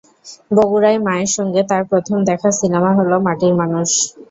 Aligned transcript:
বগুড়ায় 0.51 0.99
মায়ের 1.05 1.31
সঙ্গে 1.37 1.61
তার 1.69 1.83
প্রথম 1.91 2.17
দেখা 2.29 2.49
সিনেমা 2.59 2.91
হলো 2.97 3.15
‘মাটির 3.25 3.53
মানুষ’। 3.61 3.89